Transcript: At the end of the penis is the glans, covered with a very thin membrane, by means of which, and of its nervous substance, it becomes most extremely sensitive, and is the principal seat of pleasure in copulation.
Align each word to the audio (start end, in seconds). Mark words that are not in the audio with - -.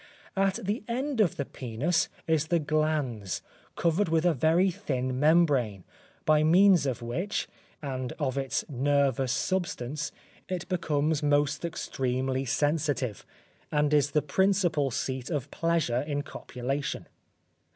At 0.35 0.55
the 0.63 0.83
end 0.87 1.21
of 1.21 1.35
the 1.35 1.45
penis 1.45 2.09
is 2.25 2.47
the 2.47 2.57
glans, 2.59 3.43
covered 3.75 4.09
with 4.09 4.25
a 4.25 4.33
very 4.33 4.71
thin 4.71 5.19
membrane, 5.19 5.83
by 6.25 6.41
means 6.41 6.87
of 6.87 7.03
which, 7.03 7.47
and 7.83 8.11
of 8.13 8.35
its 8.35 8.67
nervous 8.67 9.31
substance, 9.31 10.11
it 10.49 10.67
becomes 10.67 11.21
most 11.21 11.63
extremely 11.63 12.45
sensitive, 12.45 13.27
and 13.71 13.93
is 13.93 14.09
the 14.09 14.23
principal 14.23 14.89
seat 14.89 15.29
of 15.29 15.51
pleasure 15.51 16.01
in 16.01 16.23
copulation. 16.23 17.07